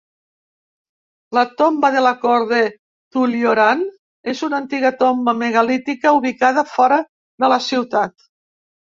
[1.37, 2.61] La tomba de la cort de
[3.15, 3.83] Tullyoran
[4.33, 6.97] és una antiga tomba megalítica ubicada fora
[7.45, 8.27] de la ciutat.